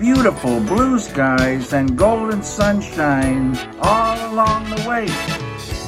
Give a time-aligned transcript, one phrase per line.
[0.00, 5.06] Beautiful blue skies and golden sunshine all along the way.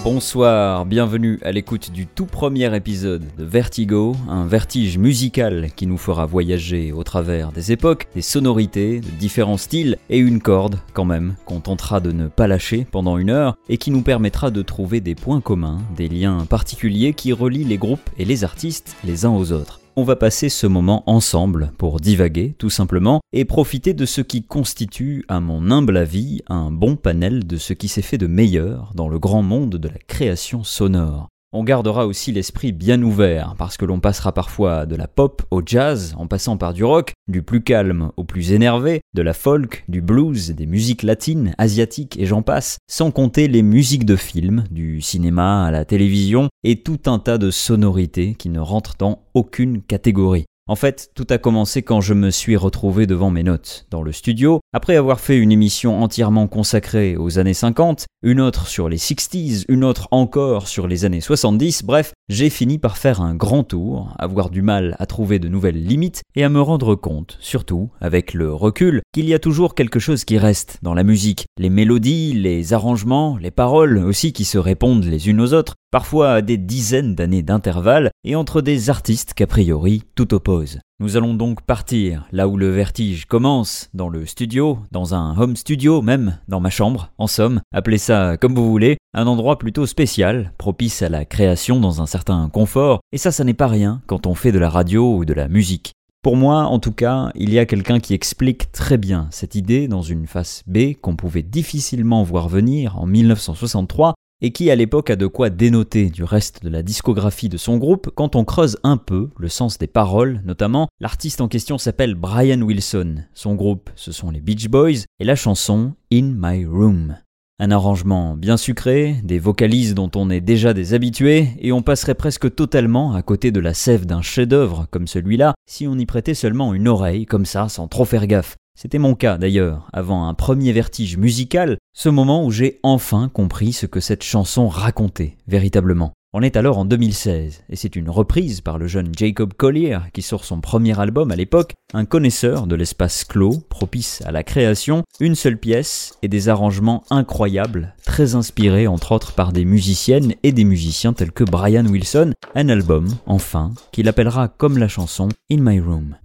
[0.05, 5.97] Bonsoir, bienvenue à l'écoute du tout premier épisode de Vertigo, un vertige musical qui nous
[5.97, 11.07] fera voyager au travers des époques, des sonorités, de différents styles et une corde quand
[11.07, 14.61] même qu'on tentera de ne pas lâcher pendant une heure et qui nous permettra de
[14.61, 19.25] trouver des points communs, des liens particuliers qui relient les groupes et les artistes les
[19.25, 23.95] uns aux autres on va passer ce moment ensemble pour divaguer tout simplement et profiter
[23.95, 28.03] de ce qui constitue, à mon humble avis, un bon panel de ce qui s'est
[28.03, 31.32] fait de meilleur dans le grand monde de la création sonore.
[31.55, 35.61] On gardera aussi l'esprit bien ouvert, parce que l'on passera parfois de la pop au
[35.65, 39.85] jazz, en passant par du rock, du plus calme au plus énervé, de la folk,
[39.87, 44.65] du blues, des musiques latines, asiatiques et j'en passe, sans compter les musiques de films,
[44.71, 49.21] du cinéma à la télévision, et tout un tas de sonorités qui ne rentrent dans
[49.35, 50.47] aucune catégorie.
[50.69, 54.13] En fait, tout a commencé quand je me suis retrouvé devant mes notes, dans le
[54.13, 58.97] studio, après avoir fait une émission entièrement consacrée aux années 50, une autre sur les
[58.97, 63.63] 60s, une autre encore sur les années 70, bref, j'ai fini par faire un grand
[63.63, 67.91] tour, avoir du mal à trouver de nouvelles limites et à me rendre compte, surtout
[68.01, 71.69] avec le recul, qu'il y a toujours quelque chose qui reste dans la musique, les
[71.69, 76.41] mélodies, les arrangements, les paroles aussi qui se répondent les unes aux autres, parfois à
[76.41, 80.81] des dizaines d'années d'intervalle et entre des artistes qu'a priori tout oppose.
[81.01, 85.57] Nous allons donc partir là où le vertige commence, dans le studio, dans un home
[85.57, 89.87] studio même, dans ma chambre, en somme, appelez ça comme vous voulez, un endroit plutôt
[89.87, 94.01] spécial, propice à la création dans un certain confort, et ça ça n'est pas rien
[94.07, 95.93] quand on fait de la radio ou de la musique.
[96.23, 99.89] Pour moi, en tout cas, il y a quelqu'un qui explique très bien cette idée
[99.89, 105.09] dans une face B qu'on pouvait difficilement voir venir en 1963 et qui à l'époque
[105.09, 108.77] a de quoi dénoter du reste de la discographie de son groupe quand on creuse
[108.83, 113.89] un peu le sens des paroles, notamment l'artiste en question s'appelle Brian Wilson, son groupe
[113.95, 117.17] ce sont les Beach Boys et la chanson In My Room.
[117.61, 122.17] Un arrangement bien sucré, des vocalises dont on est déjà des habitués, et on passerait
[122.17, 126.35] presque totalement à côté de la sève d'un chef-d'œuvre comme celui-là si on y prêtait
[126.35, 128.57] seulement une oreille comme ça sans trop faire gaffe.
[128.83, 133.73] C'était mon cas d'ailleurs, avant un premier vertige musical, ce moment où j'ai enfin compris
[133.73, 136.11] ce que cette chanson racontait véritablement.
[136.33, 140.21] On est alors en 2016, et c'est une reprise par le jeune Jacob Collier, qui
[140.21, 145.05] sort son premier album à l'époque, un connaisseur de l'espace clos, propice à la création,
[145.21, 150.51] une seule pièce et des arrangements incroyables, très inspirés entre autres par des musiciennes et
[150.51, 155.59] des musiciens tels que Brian Wilson, un album, enfin, qu'il appellera comme la chanson In
[155.61, 156.17] My Room.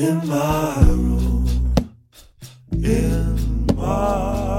[0.00, 1.74] In my room,
[2.72, 4.49] in my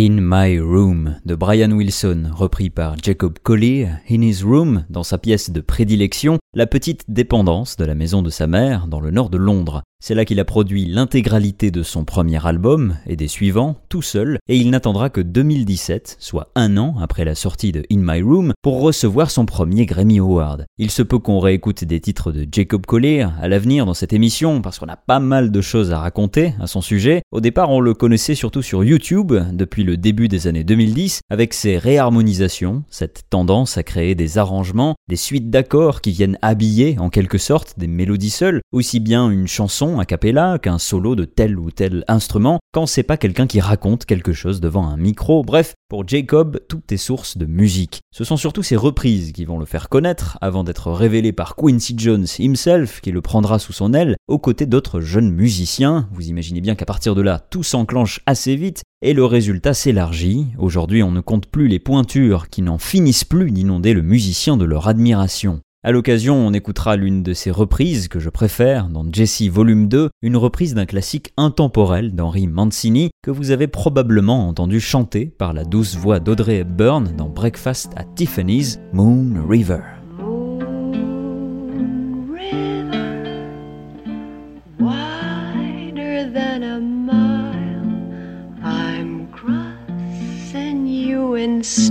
[0.00, 5.18] In My Room de Brian Wilson, repris par Jacob Collier, In His Room, dans sa
[5.18, 9.28] pièce de prédilection, la petite dépendance de la maison de sa mère dans le nord
[9.28, 9.82] de Londres.
[10.00, 14.38] C'est là qu'il a produit l'intégralité de son premier album et des suivants, tout seul,
[14.46, 18.52] et il n'attendra que 2017, soit un an après la sortie de In My Room,
[18.62, 20.66] pour recevoir son premier Grammy Award.
[20.78, 24.62] Il se peut qu'on réécoute des titres de Jacob Collier à l'avenir dans cette émission,
[24.62, 27.22] parce qu'on a pas mal de choses à raconter à son sujet.
[27.32, 31.52] Au départ, on le connaissait surtout sur YouTube, depuis le début des années 2010, avec
[31.52, 37.10] ses réharmonisations, cette tendance à créer des arrangements, des suites d'accords qui viennent habiller en
[37.10, 41.58] quelque sorte des mélodies seules, aussi bien une chanson a cappella qu'un solo de tel
[41.58, 45.42] ou tel instrument, quand c'est pas quelqu'un qui raconte quelque chose devant un micro.
[45.42, 48.00] Bref, pour Jacob, tout est source de musique.
[48.12, 51.94] Ce sont surtout ses reprises qui vont le faire connaître avant d'être révélé par Quincy
[51.96, 56.08] Jones himself qui le prendra sous son aile aux côtés d'autres jeunes musiciens.
[56.12, 60.48] Vous imaginez bien qu'à partir de là, tout s'enclenche assez vite et le résultat s'élargit.
[60.58, 64.64] Aujourd'hui, on ne compte plus les pointures qui n'en finissent plus d'inonder le musicien de
[64.64, 65.60] leur admiration.
[65.88, 70.10] À l'occasion, on écoutera l'une de ses reprises que je préfère dans Jesse Volume 2,
[70.20, 75.64] une reprise d'un classique intemporel d'Henry Mancini que vous avez probablement entendu chanter par la
[75.64, 79.80] douce voix d'Audrey Hepburn dans Breakfast at Tiffany's Moon River.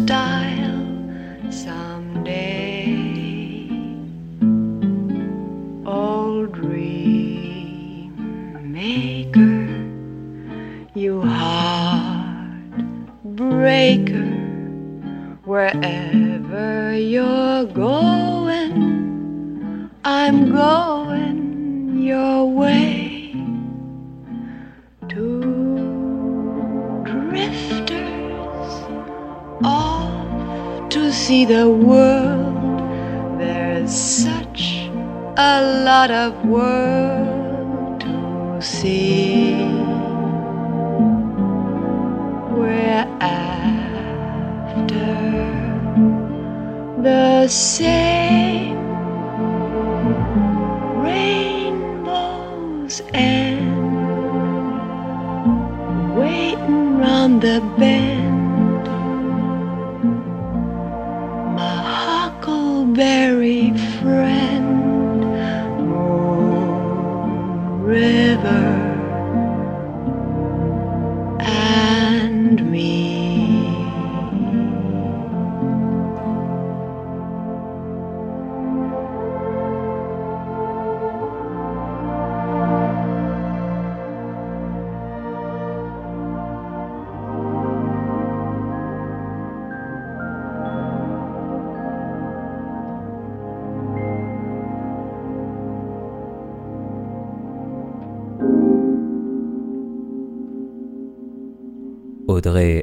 [0.08, 0.67] wider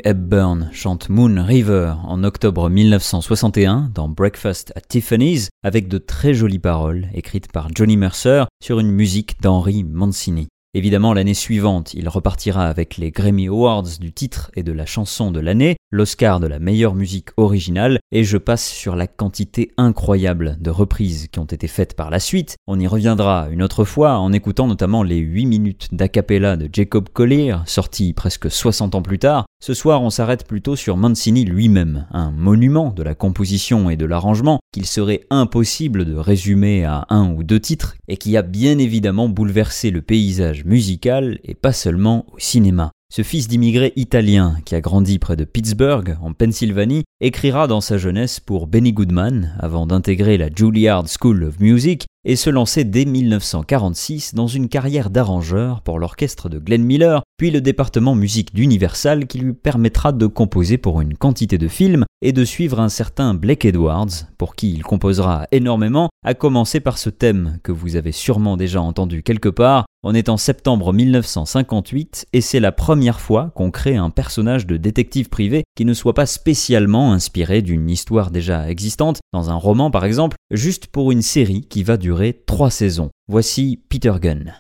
[0.07, 6.59] Hepburn chante Moon River en octobre 1961 dans Breakfast at Tiffany's avec de très jolies
[6.59, 10.49] paroles écrites par Johnny Mercer sur une musique d'Henry Mancini.
[10.77, 15.31] Évidemment, l'année suivante, il repartira avec les Grammy Awards du titre et de la chanson
[15.31, 20.57] de l'année, l'Oscar de la meilleure musique originale, et je passe sur la quantité incroyable
[20.61, 22.57] de reprises qui ont été faites par la suite.
[22.67, 27.09] On y reviendra une autre fois en écoutant notamment les 8 minutes d'acapella de Jacob
[27.09, 29.47] Collier, sorti presque 60 ans plus tard.
[29.63, 34.05] Ce soir, on s'arrête plutôt sur Mancini lui-même, un monument de la composition et de
[34.05, 38.77] l'arrangement qu'il serait impossible de résumer à un ou deux titres, et qui a bien
[38.79, 42.91] évidemment bouleversé le paysage musical et pas seulement au cinéma.
[43.13, 47.97] Ce fils d'immigrés italiens qui a grandi près de Pittsburgh, en Pennsylvanie, écrira dans sa
[47.97, 53.05] jeunesse pour Benny Goodman avant d'intégrer la Juilliard School of Music et se lancer dès
[53.05, 59.27] 1946 dans une carrière d'arrangeur pour l'orchestre de Glenn Miller, puis le département musique d'Universal
[59.27, 63.35] qui lui permettra de composer pour une quantité de films et de suivre un certain
[63.35, 68.13] Blake Edwards, pour qui il composera énormément, à commencer par ce thème que vous avez
[68.13, 69.85] sûrement déjà entendu quelque part.
[70.07, 74.77] On est en septembre 1958 et c'est la première fois qu'on crée un personnage de
[74.77, 79.91] détective privé qui ne soit pas spécialement inspiré d'une histoire déjà existante, dans un roman
[79.91, 82.14] par exemple, juste pour une série qui va durer
[82.47, 83.11] trois saisons.
[83.29, 84.55] Voici Peter Gunn.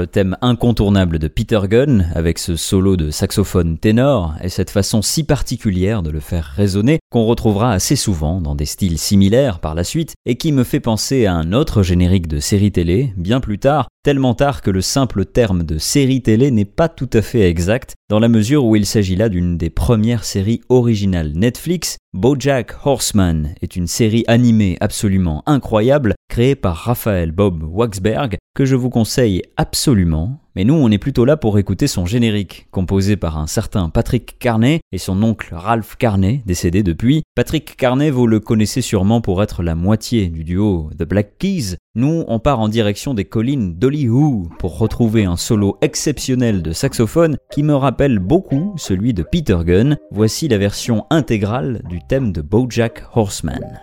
[0.00, 5.02] Le thème incontournable de Peter Gunn, avec ce solo de saxophone ténor et cette façon
[5.02, 9.74] si particulière de le faire résonner qu'on retrouvera assez souvent dans des styles similaires par
[9.74, 13.40] la suite et qui me fait penser à un autre générique de série télé, bien
[13.40, 17.20] plus tard, tellement tard que le simple terme de série télé n'est pas tout à
[17.20, 21.96] fait exact, dans la mesure où il s'agit là d'une des premières séries originales Netflix.
[22.12, 28.76] Bojack Horseman est une série animée absolument incroyable créée par Raphaël Bob Waxberg que je
[28.76, 33.38] vous conseille absolument mais nous, on est plutôt là pour écouter son générique, composé par
[33.38, 37.22] un certain Patrick Carney et son oncle Ralph Carney, décédé depuis.
[37.34, 41.76] Patrick Carney, vous le connaissez sûrement pour être la moitié du duo The Black Keys.
[41.94, 47.38] Nous, on part en direction des collines d'Hollywood pour retrouver un solo exceptionnel de saxophone
[47.50, 49.96] qui me rappelle beaucoup celui de Peter Gunn.
[50.10, 53.80] Voici la version intégrale du thème de Bojack Horseman.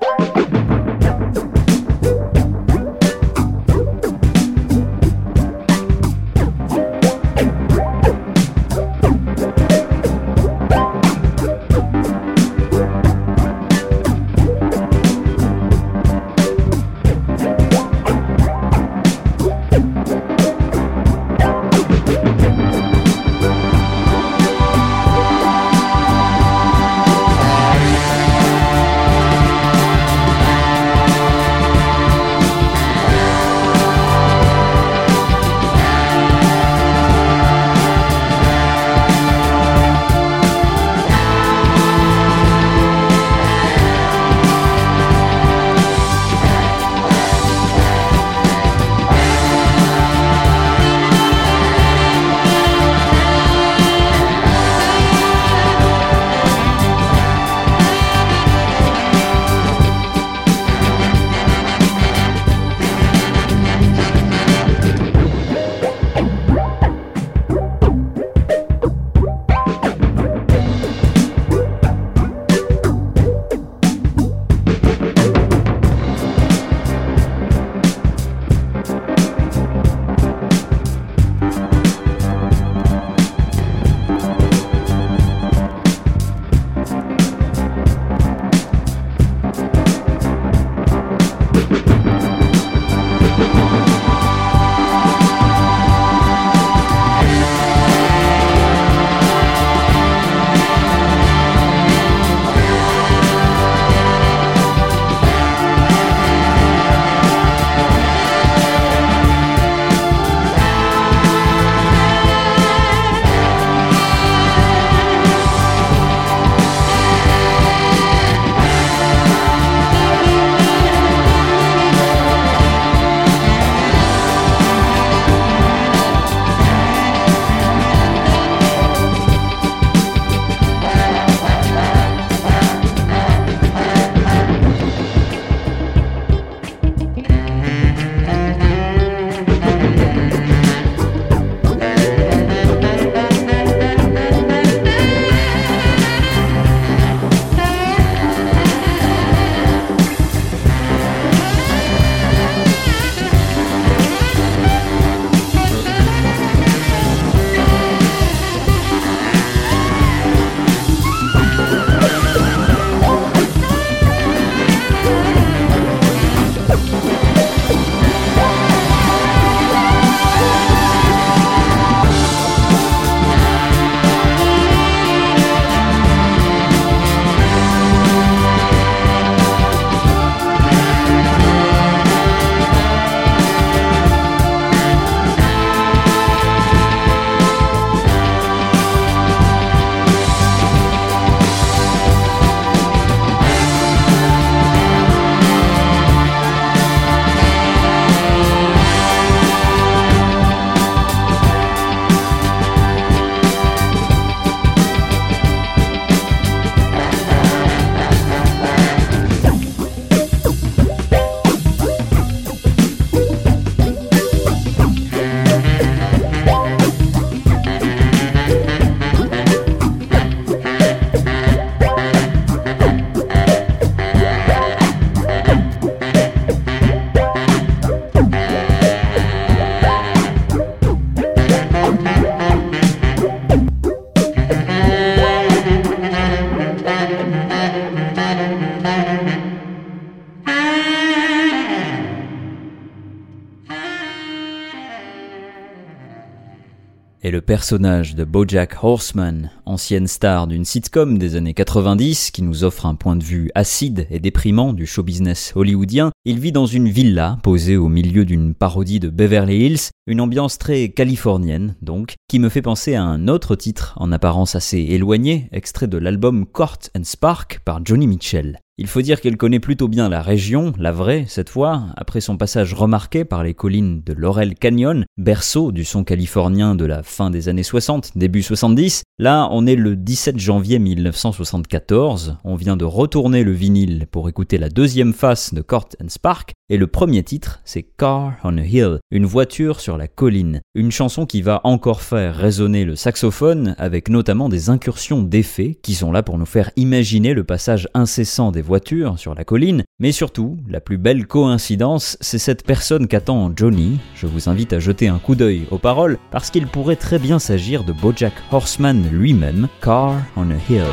[247.68, 252.96] Personnage de Bojack Horseman, ancienne star d'une sitcom des années 90 qui nous offre un
[252.96, 257.40] point de vue acide et déprimant du show business hollywoodien, il vit dans une villa
[257.44, 262.48] posée au milieu d'une parodie de Beverly Hills, une ambiance très californienne donc, qui me
[262.48, 267.04] fait penser à un autre titre en apparence assez éloigné, extrait de l'album Court and
[267.04, 268.62] Spark par Johnny Mitchell.
[268.80, 272.38] Il faut dire qu'elle connaît plutôt bien la région, la vraie cette fois, après son
[272.38, 277.32] passage remarqué par les collines de Laurel Canyon, berceau du son californien de la fin
[277.32, 279.02] des années 60, début 70.
[279.18, 284.60] Là, on est le 17 janvier 1974, on vient de retourner le vinyle pour écouter
[284.60, 288.64] la deuxième face de Court and Spark, et le premier titre, c'est Car on a
[288.64, 293.74] Hill, une voiture sur la colline, une chanson qui va encore faire résonner le saxophone
[293.80, 298.52] avec notamment des incursions d'effets qui sont là pour nous faire imaginer le passage incessant
[298.52, 303.52] des voitures sur la colline, mais surtout, la plus belle coïncidence, c'est cette personne qu'attend
[303.56, 303.98] Johnny.
[304.14, 307.40] Je vous invite à jeter un coup d'œil aux paroles parce qu'il pourrait très bien
[307.40, 310.84] s'agir de Bojack Horseman lui-même, Car on a Hill.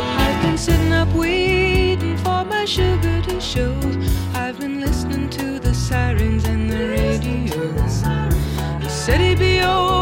[9.04, 9.93] Sitting up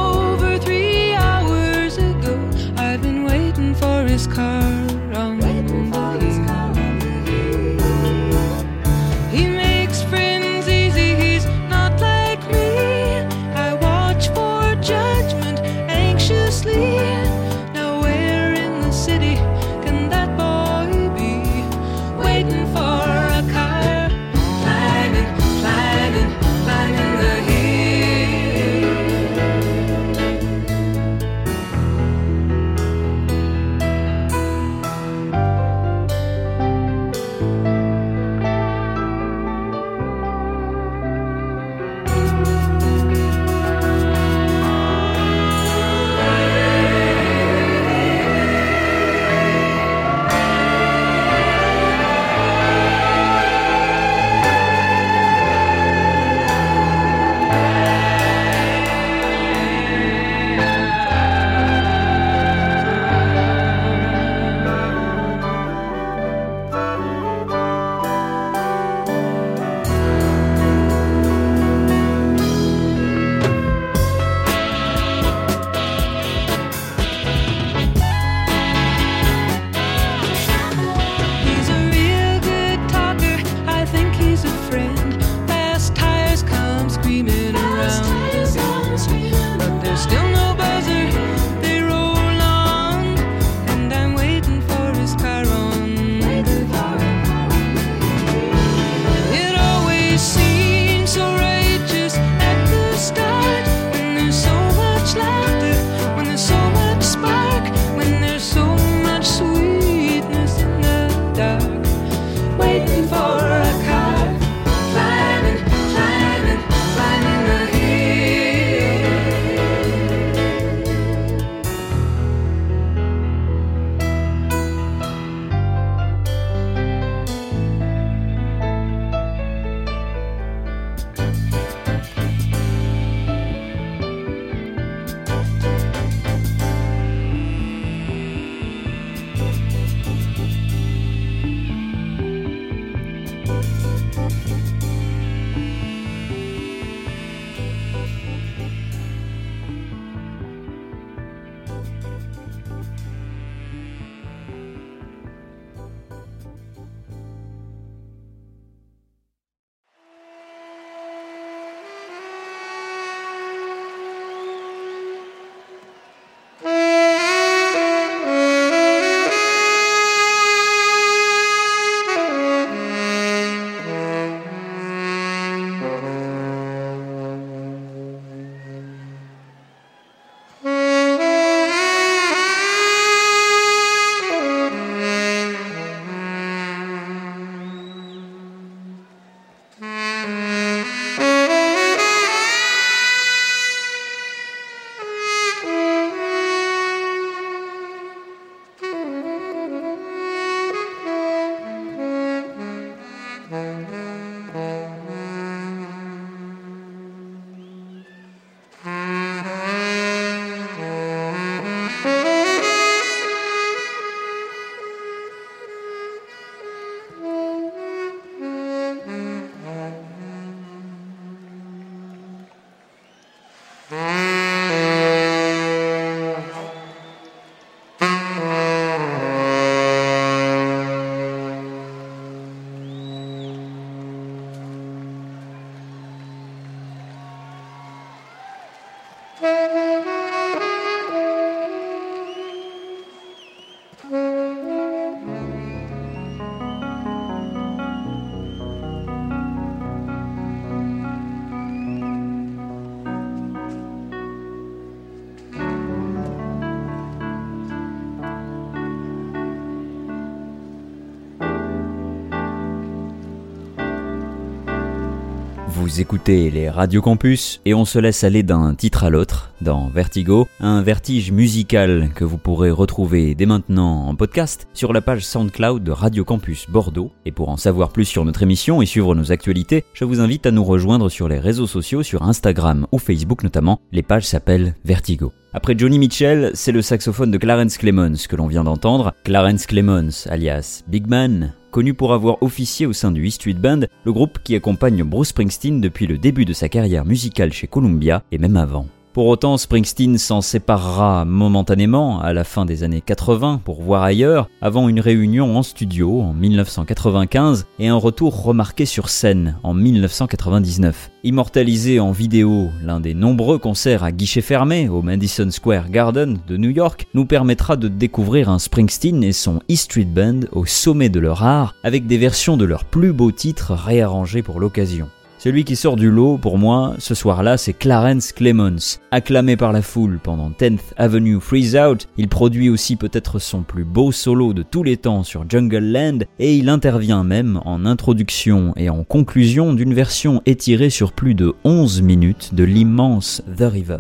[265.93, 269.89] Vous écoutez les Radio Campus et on se laisse aller d'un titre à l'autre dans
[269.89, 275.27] Vertigo, un vertige musical que vous pourrez retrouver dès maintenant en podcast sur la page
[275.27, 277.13] SoundCloud de Radio Campus Bordeaux.
[277.27, 280.47] Et pour en savoir plus sur notre émission et suivre nos actualités, je vous invite
[280.47, 283.79] à nous rejoindre sur les réseaux sociaux, sur Instagram ou Facebook notamment.
[283.93, 285.35] Les pages s'appellent Vertigo.
[285.55, 289.13] Après Johnny Mitchell, c'est le saxophone de Clarence Clemons que l'on vient d'entendre.
[289.23, 293.81] Clarence Clemons, alias Big Man, connu pour avoir officié au sein du E Street Band,
[294.05, 298.23] le groupe qui accompagne Bruce Springsteen depuis le début de sa carrière musicale chez Columbia
[298.33, 298.87] et même avant.
[299.13, 304.49] Pour autant, Springsteen s'en séparera momentanément à la fin des années 80 pour voir ailleurs,
[304.63, 311.11] avant une réunion en studio en 1995 et un retour remarqué sur scène en 1999.
[311.25, 316.57] Immortalisé en vidéo, l'un des nombreux concerts à guichet fermé au Madison Square Garden de
[316.57, 321.11] New York nous permettra de découvrir un Springsteen et son E Street Band au sommet
[321.11, 325.11] de leur art avec des versions de leurs plus beaux titres réarrangés pour l'occasion.
[325.43, 329.01] Celui qui sort du lot, pour moi, ce soir-là, c'est Clarence Clemons.
[329.11, 333.83] Acclamé par la foule pendant 10th Avenue Freeze Out, il produit aussi peut-être son plus
[333.83, 338.73] beau solo de tous les temps sur Jungle Land et il intervient même en introduction
[338.77, 343.99] et en conclusion d'une version étirée sur plus de 11 minutes de l'immense The River.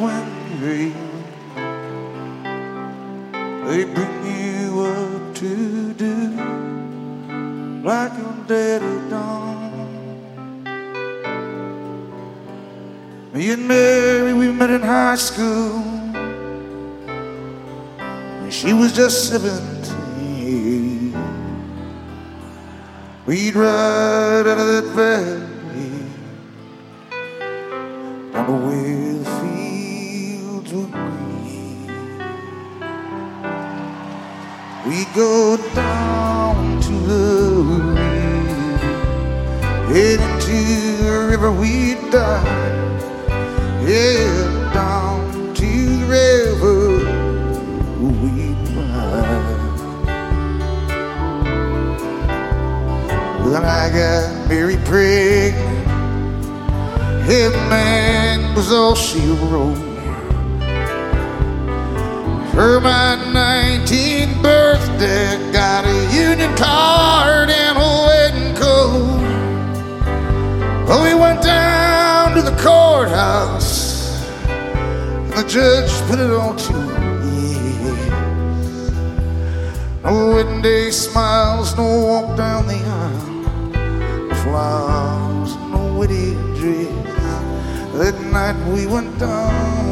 [0.00, 1.09] Winry
[3.66, 6.14] they bring you up to do
[7.82, 9.58] like your daddy done.
[13.32, 15.78] Me and Mary, we met in high school
[18.40, 19.80] when she was just seventeen.
[23.26, 25.50] We'd ride out of that valley
[28.32, 31.29] down where the fields were green.
[34.86, 38.78] We'd go down to the river,
[39.92, 43.02] head into the river we'd dive.
[43.86, 46.78] Yeah, down to the river
[48.00, 49.60] we'd ride.
[53.52, 55.88] Then I got Mary pregnant.
[57.26, 59.89] Head man was all she wrote.
[62.60, 69.22] For my 19th birthday, got a union card and a wedding coat.
[70.86, 76.72] Well, we went down to the courthouse, and the judge put it on to
[77.24, 77.56] me.
[80.04, 87.94] No wedding day smiles, no walk down the aisle, no flowers, no wedding dress.
[87.94, 89.89] That night we went down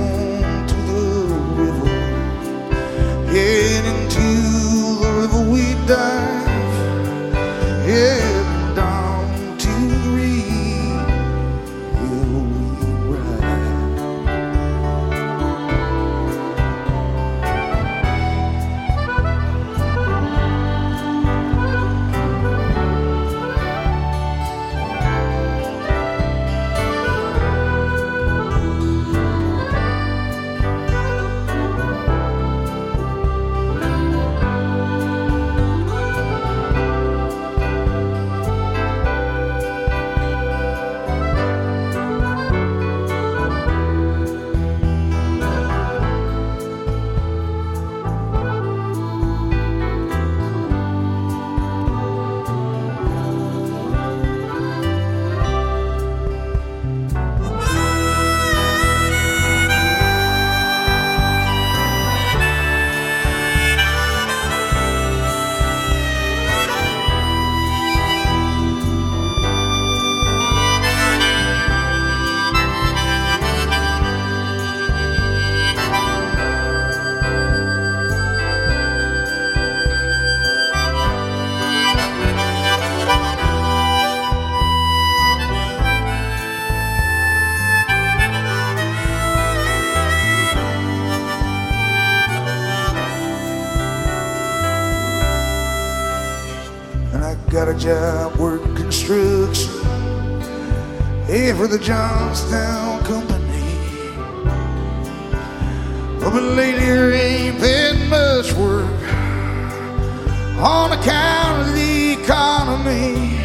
[110.59, 113.37] on account of the economy.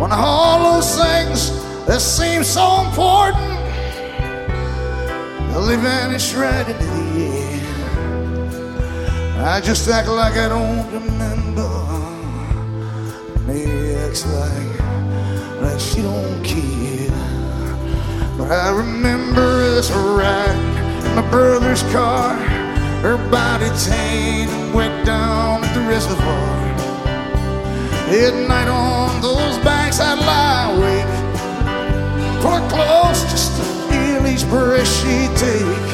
[0.00, 1.50] When all those things
[1.86, 3.52] that seem so important,
[5.66, 7.28] they vanish right into the
[9.36, 9.46] air.
[9.46, 11.68] I just act like I don't remember.
[13.46, 14.80] Maybe acts like
[15.62, 17.10] like she don't care.
[18.36, 22.61] But I remember us riding in my brother's car.
[23.02, 26.52] Her body and wet down at the reservoir.
[28.14, 31.10] At night on those banks I'd lie awake.
[32.44, 35.86] Her close just to feel each breath she'd take.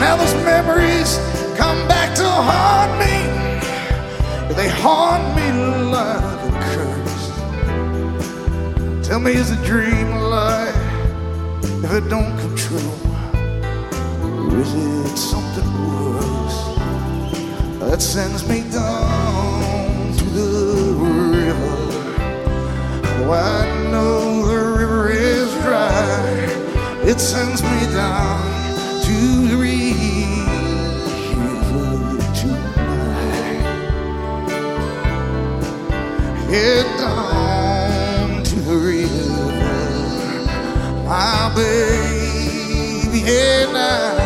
[0.00, 1.18] Now those memories
[1.58, 3.16] come back to haunt me.
[4.54, 5.52] They haunt me
[5.92, 7.26] like a curse.
[9.06, 10.72] Tell me, is a dream a lie
[11.84, 12.92] if it don't come true?
[14.48, 16.05] Or is it something worse
[17.86, 21.76] that sends me down to the river?
[23.22, 26.48] Oh, I know the river is dry.
[27.04, 28.42] It sends me down
[29.04, 29.96] to the river
[32.34, 33.62] tonight.
[36.50, 39.52] Head down to the river,
[41.04, 44.25] my baby, head down.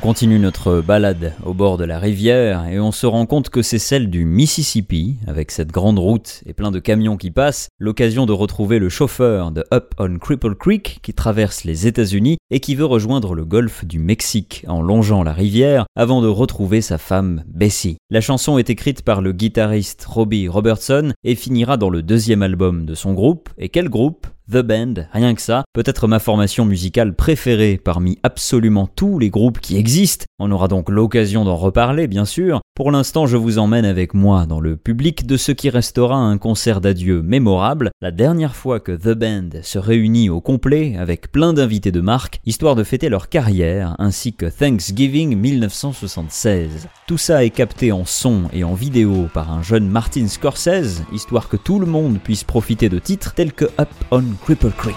[0.00, 3.78] Continue notre balade au bord de la rivière et on se rend compte que c'est
[3.78, 8.32] celle du Mississippi, avec cette grande route et plein de camions qui passent, l'occasion de
[8.32, 12.86] retrouver le chauffeur de Up on Cripple Creek qui traverse les États-Unis et qui veut
[12.86, 17.98] rejoindre le golfe du Mexique en longeant la rivière avant de retrouver sa femme Bessie.
[18.10, 22.86] La chanson est écrite par le guitariste Robbie Robertson et finira dans le deuxième album
[22.86, 23.50] de son groupe.
[23.58, 24.26] Et quel groupe?
[24.50, 29.60] The Band, rien que ça, peut-être ma formation musicale préférée parmi absolument tous les groupes
[29.60, 30.24] qui existent.
[30.40, 32.60] On aura donc l'occasion d'en reparler, bien sûr.
[32.74, 36.38] Pour l'instant, je vous emmène avec moi dans le public de ce qui restera un
[36.38, 41.52] concert d'adieu mémorable, la dernière fois que The Band se réunit au complet avec plein
[41.52, 46.88] d'invités de marque, histoire de fêter leur carrière, ainsi que Thanksgiving 1976.
[47.06, 51.48] Tout ça est capté en son et en vidéo par un jeune Martin Scorsese, histoire
[51.48, 54.96] que tout le monde puisse profiter de titres tels que Up on Cripple Creek.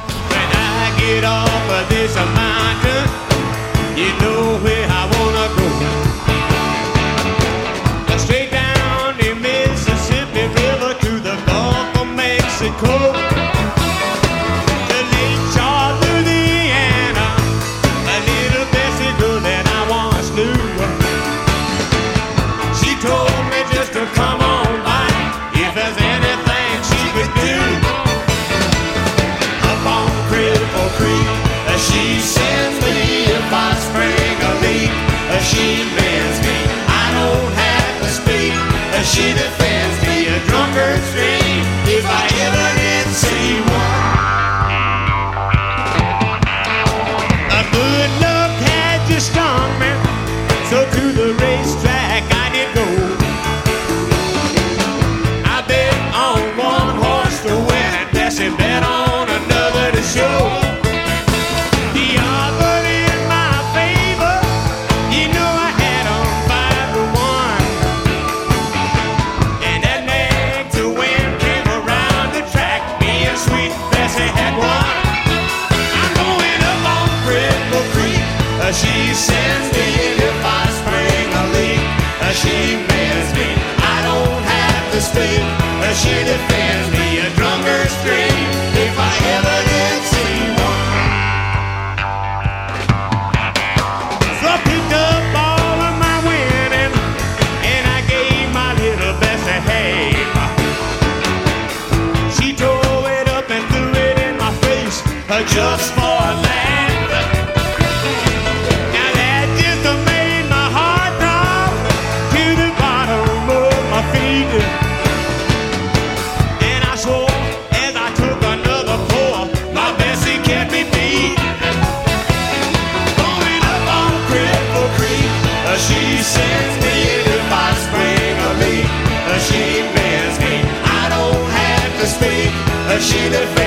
[133.29, 133.62] del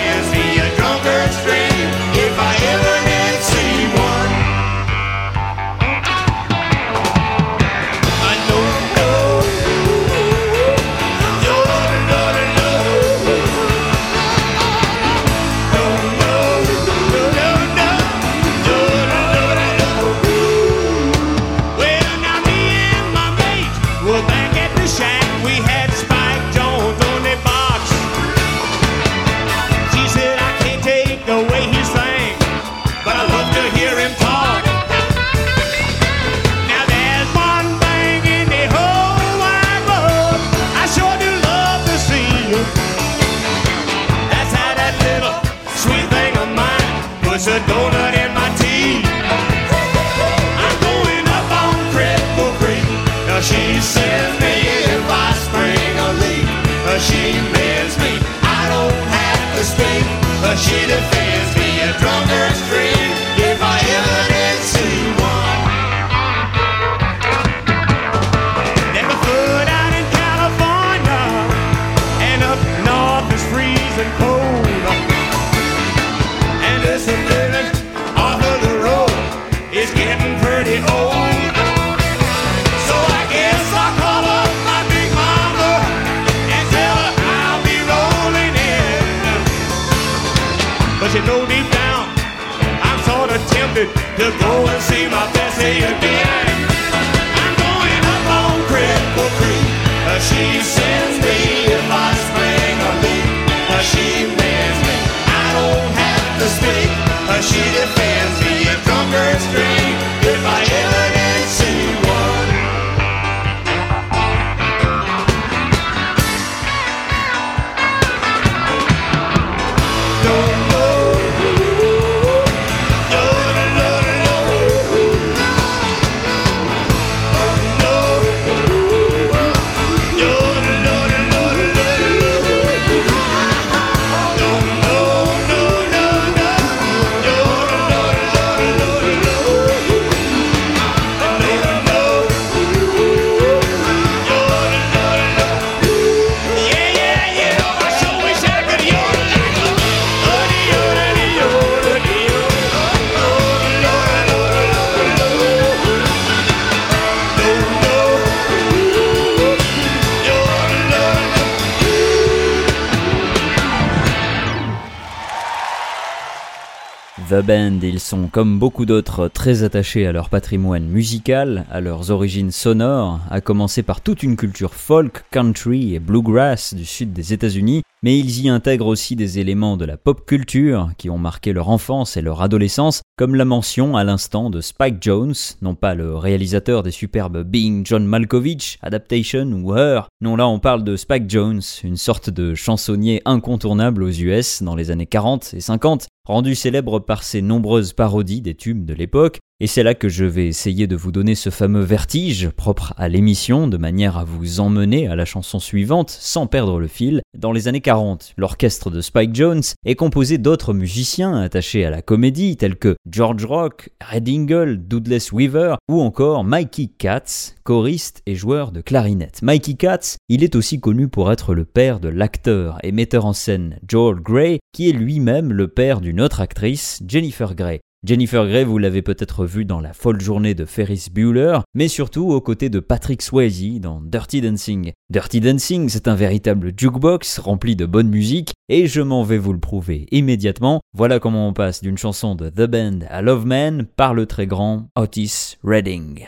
[167.56, 173.18] Ils sont comme beaucoup d'autres très attachés à leur patrimoine musical, à leurs origines sonores,
[173.30, 178.20] à commencer par toute une culture folk, country et bluegrass du sud des États-Unis, mais
[178.20, 182.16] ils y intègrent aussi des éléments de la pop culture qui ont marqué leur enfance
[182.16, 186.84] et leur adolescence, comme la mention à l'instant de Spike Jones, non pas le réalisateur
[186.84, 191.62] des superbes Being John Malkovich, Adaptation ou Her, non là on parle de Spike Jones,
[191.82, 197.00] une sorte de chansonnier incontournable aux US dans les années 40 et 50, rendu célèbre
[197.00, 200.86] par ses nombreuses parodies des tubes de l'époque, et c'est là que je vais essayer
[200.86, 205.16] de vous donner ce fameux vertige propre à l'émission, de manière à vous emmener à
[205.16, 207.22] la chanson suivante sans perdre le fil.
[207.38, 212.02] Dans les années 40, l'orchestre de Spike Jones est composé d'autres musiciens attachés à la
[212.02, 218.34] comédie, tels que George Rock, Red Ingle, Douglas Weaver ou encore Mikey Katz, choriste et
[218.34, 219.40] joueur de clarinette.
[219.42, 223.32] Mikey Katz, il est aussi connu pour être le père de l'acteur et metteur en
[223.32, 227.80] scène Joel Grey, qui est lui-même le père d'une autre actrice, Jennifer Grey.
[228.04, 232.30] Jennifer Grey, vous l'avez peut-être vu dans La folle journée de Ferris Bueller, mais surtout
[232.30, 234.92] aux côtés de Patrick Swayze dans Dirty Dancing.
[235.10, 239.52] Dirty Dancing, c'est un véritable jukebox rempli de bonne musique, et je m'en vais vous
[239.52, 240.80] le prouver immédiatement.
[240.94, 244.46] Voilà comment on passe d'une chanson de The Band à Love Man par le très
[244.46, 246.26] grand Otis Redding.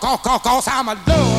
[0.00, 1.33] Cause, cause, cause, I'm a love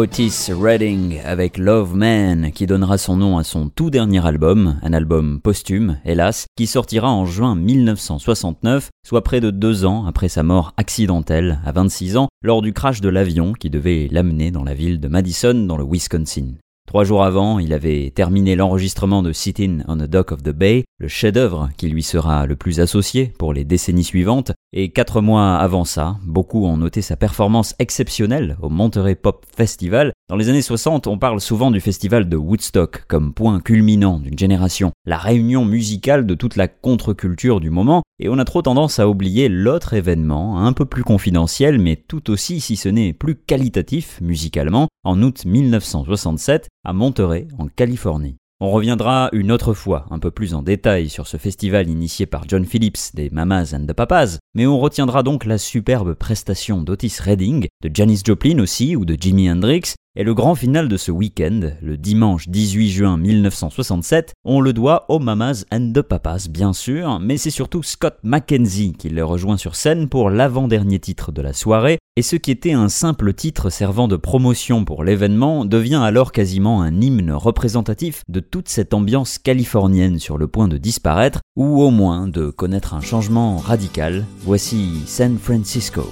[0.00, 4.94] Otis Redding avec Love Man, qui donnera son nom à son tout dernier album, un
[4.94, 10.42] album posthume, hélas, qui sortira en juin 1969, soit près de deux ans après sa
[10.42, 14.72] mort accidentelle, à 26 ans, lors du crash de l'avion qui devait l'amener dans la
[14.72, 16.54] ville de Madison, dans le Wisconsin.
[16.90, 20.82] Trois jours avant, il avait terminé l'enregistrement de Sitting on the Dock of the Bay,
[20.98, 25.54] le chef-d'œuvre qui lui sera le plus associé pour les décennies suivantes, et quatre mois
[25.54, 30.12] avant ça, beaucoup ont noté sa performance exceptionnelle au Monterey Pop Festival.
[30.28, 34.38] Dans les années 60, on parle souvent du festival de Woodstock comme point culminant d'une
[34.38, 38.98] génération, la réunion musicale de toute la contre-culture du moment, et on a trop tendance
[38.98, 43.36] à oublier l'autre événement, un peu plus confidentiel, mais tout aussi, si ce n'est plus
[43.36, 48.36] qualitatif musicalement, en août 1967, à Monterey, en Californie.
[48.62, 52.44] On reviendra une autre fois, un peu plus en détail, sur ce festival initié par
[52.46, 57.16] John Phillips des Mamas and the Papas, mais on retiendra donc la superbe prestation d'Otis
[57.20, 61.10] Redding, de Janis Joplin aussi, ou de Jimi Hendrix, et le grand final de ce
[61.10, 66.74] week-end, le dimanche 18 juin 1967, on le doit aux Mamas and the Papas bien
[66.74, 71.40] sûr, mais c'est surtout Scott McKenzie qui les rejoint sur scène pour l'avant-dernier titre de
[71.40, 76.02] la soirée, et ce qui était un simple titre servant de promotion pour l'événement devient
[76.04, 81.40] alors quasiment un hymne représentatif de toute cette ambiance californienne sur le point de disparaître,
[81.56, 84.26] ou au moins de connaître un changement radical.
[84.42, 86.02] Voici San Francisco.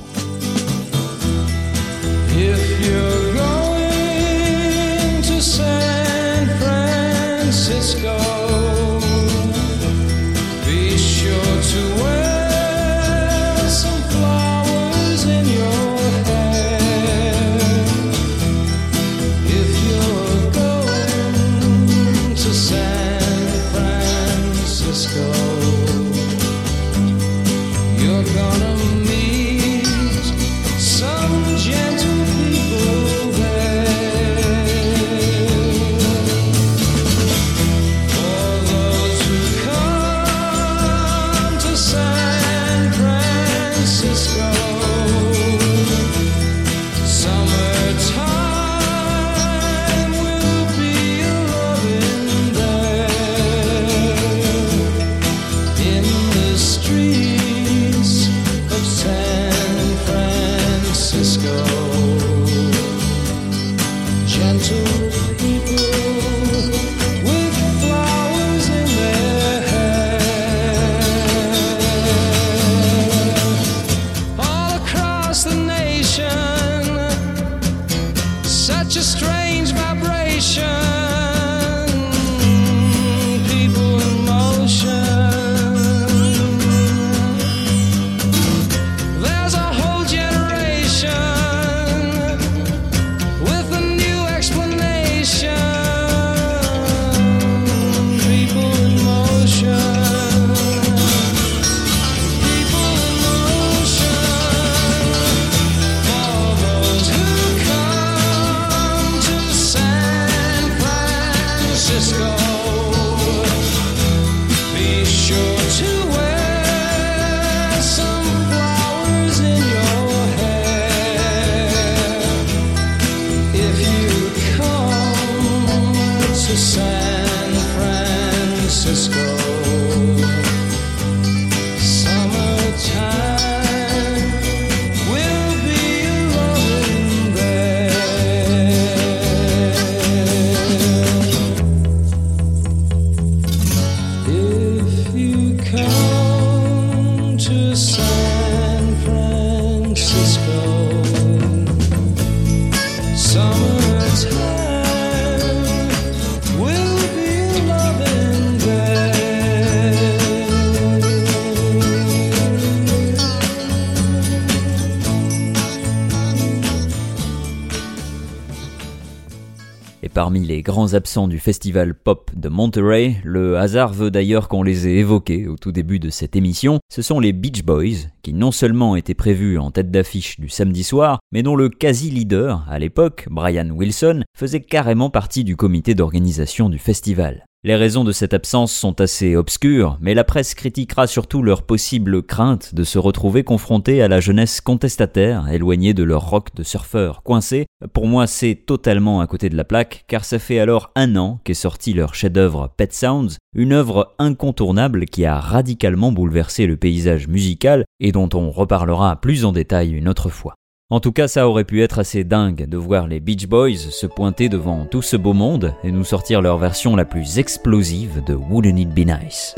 [170.95, 175.57] Absents du festival pop de Monterey, le hasard veut d'ailleurs qu'on les ait évoqués au
[175.57, 179.59] tout début de cette émission, ce sont les Beach Boys, qui non seulement étaient prévus
[179.59, 184.61] en tête d'affiche du samedi soir, mais dont le quasi-leader, à l'époque, Brian Wilson, faisait
[184.61, 187.45] carrément partie du comité d'organisation du festival.
[187.65, 192.23] Les raisons de cette absence sont assez obscures, mais la presse critiquera surtout leur possible
[192.23, 197.25] crainte de se retrouver confrontés à la jeunesse contestataire, éloignée de leur rock de surfeurs
[197.25, 197.67] coincés.
[197.93, 201.41] Pour moi, c'est totalement à côté de la plaque, car ça fait alors un an
[201.43, 207.27] qu'est sorti leur chef-d'œuvre Pet Sounds, une œuvre incontournable qui a radicalement bouleversé le paysage
[207.27, 210.55] musical et dont on reparlera plus en détail une autre fois.
[210.91, 214.07] En tout cas, ça aurait pu être assez dingue de voir les Beach Boys se
[214.07, 218.33] pointer devant tout ce beau monde et nous sortir leur version la plus explosive de
[218.33, 219.55] Wouldn't It Be Nice?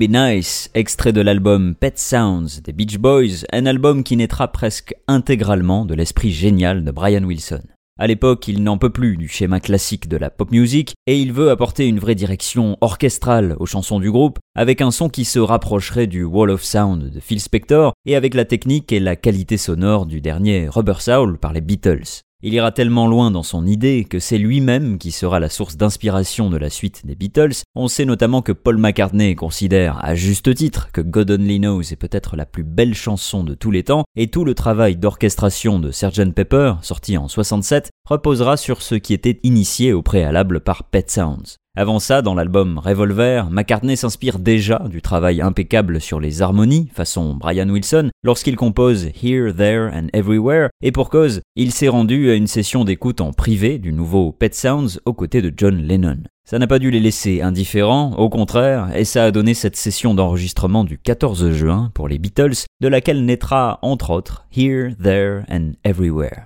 [0.00, 4.94] Be Nice, extrait de l'album Pet Sounds des Beach Boys, un album qui naîtra presque
[5.06, 7.60] intégralement de l'esprit génial de Brian Wilson.
[7.98, 11.34] À l'époque, il n'en peut plus du schéma classique de la pop music et il
[11.34, 15.38] veut apporter une vraie direction orchestrale aux chansons du groupe avec un son qui se
[15.38, 19.58] rapprocherait du Wall of Sound de Phil Spector et avec la technique et la qualité
[19.58, 22.22] sonore du dernier Rubber Soul par les Beatles.
[22.42, 26.48] Il ira tellement loin dans son idée que c'est lui-même qui sera la source d'inspiration
[26.48, 27.64] de la suite des Beatles.
[27.74, 32.00] On sait notamment que Paul McCartney considère à juste titre que God Only Knows est
[32.00, 35.90] peut-être la plus belle chanson de tous les temps et tout le travail d'orchestration de
[35.90, 41.10] Sgt Pepper, sorti en 67, reposera sur ce qui était initié au préalable par Pet
[41.10, 41.58] Sounds.
[41.80, 47.32] Avant ça, dans l'album Revolver, McCartney s'inspire déjà du travail impeccable sur les harmonies, façon
[47.32, 52.34] Brian Wilson, lorsqu'il compose Here, There and Everywhere, et pour cause, il s'est rendu à
[52.34, 56.18] une session d'écoute en privé du nouveau Pet Sounds aux côtés de John Lennon.
[56.44, 60.12] Ça n'a pas dû les laisser indifférents, au contraire, et ça a donné cette session
[60.12, 65.72] d'enregistrement du 14 juin pour les Beatles, de laquelle naîtra entre autres Here, There and
[65.84, 66.42] Everywhere.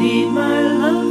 [0.00, 1.09] Need my love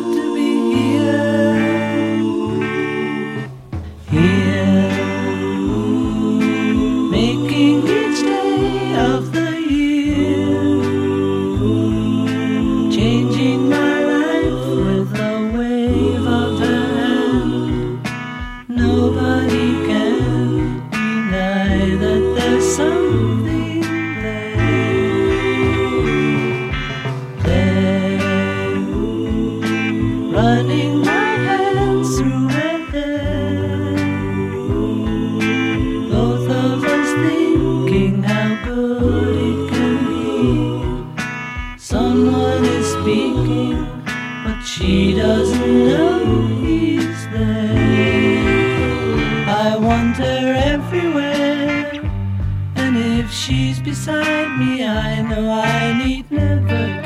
[54.00, 56.99] beside me, I know I need never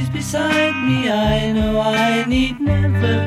[0.00, 3.19] she's beside me, I know I need never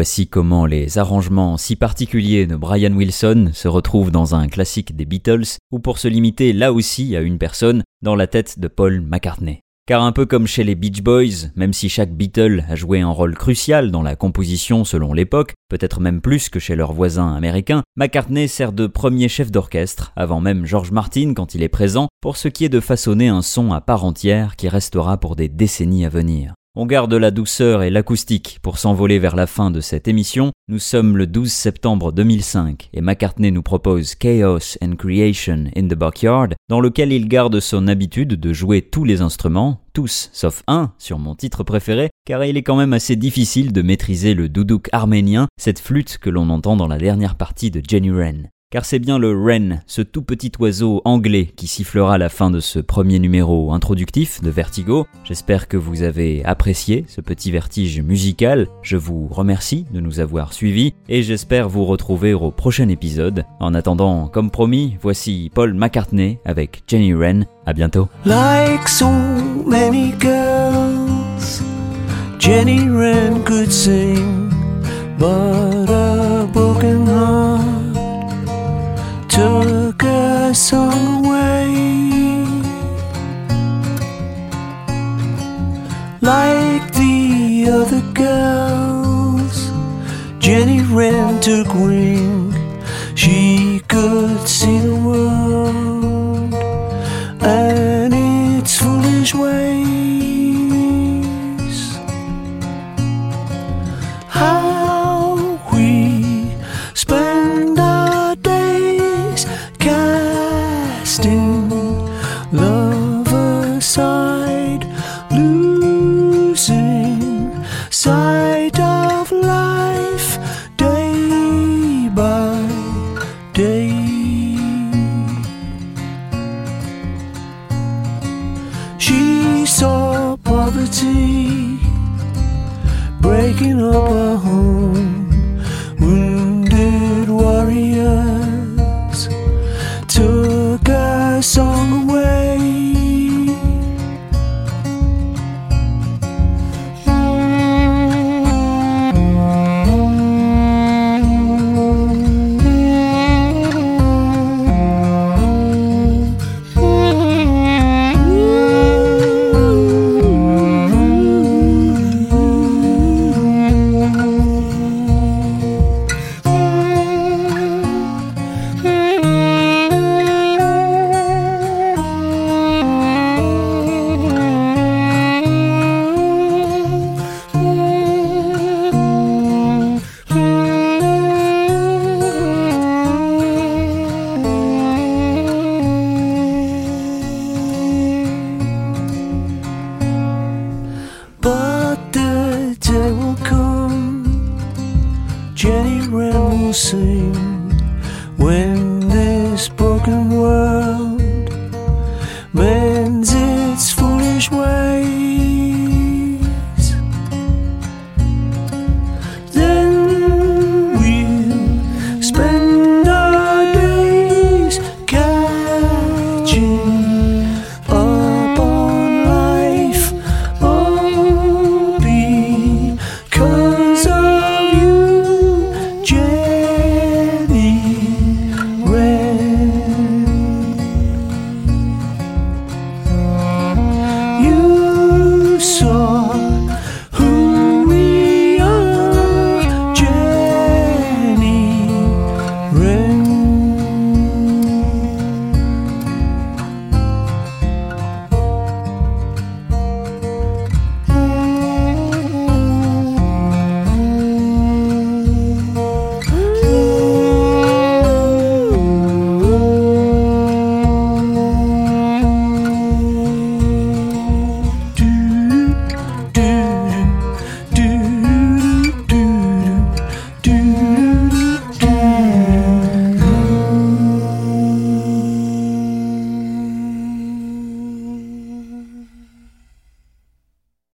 [0.00, 5.04] voici comment les arrangements si particuliers de Brian Wilson se retrouvent dans un classique des
[5.04, 9.02] Beatles, ou pour se limiter là aussi à une personne, dans la tête de Paul
[9.02, 9.60] McCartney.
[9.86, 13.10] Car un peu comme chez les Beach Boys, même si chaque Beatle a joué un
[13.10, 17.82] rôle crucial dans la composition selon l'époque, peut-être même plus que chez leurs voisins américains,
[17.96, 22.38] McCartney sert de premier chef d'orchestre, avant même George Martin quand il est présent, pour
[22.38, 26.06] ce qui est de façonner un son à part entière qui restera pour des décennies
[26.06, 26.54] à venir.
[26.76, 30.52] On garde la douceur et l'acoustique pour s'envoler vers la fin de cette émission.
[30.68, 35.96] Nous sommes le 12 septembre 2005 et McCartney nous propose Chaos and Creation in the
[35.96, 40.92] Backyard, dans lequel il garde son habitude de jouer tous les instruments, tous sauf un
[40.98, 44.88] sur mon titre préféré, car il est quand même assez difficile de maîtriser le doudouk
[44.92, 49.00] arménien, cette flûte que l'on entend dans la dernière partie de Jenny Wren car c'est
[49.00, 53.18] bien le wren, ce tout petit oiseau anglais qui sifflera la fin de ce premier
[53.18, 55.08] numéro introductif de Vertigo.
[55.24, 58.68] J'espère que vous avez apprécié ce petit vertige musical.
[58.82, 63.44] Je vous remercie de nous avoir suivis et j'espère vous retrouver au prochain épisode.
[63.58, 67.46] En attendant, comme promis, voici Paul McCartney avec Jenny Wren.
[67.66, 68.08] À bientôt.
[68.24, 69.10] Like so
[69.66, 71.60] many girls,
[79.30, 81.66] took us all away
[86.20, 89.70] like the other girls.
[90.40, 92.52] Jenny Wren took wing,
[93.14, 96.52] she could see the world
[97.42, 99.89] and its foolish ways.